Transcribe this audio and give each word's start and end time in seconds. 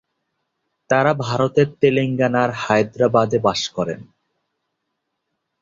তাঁরা 0.89 1.11
ভারতের 1.25 1.67
তেলেঙ্গানার 1.81 2.49
হায়দ্রাবাদে 2.61 3.39
বাস 3.45 3.61
করেন। 3.75 3.99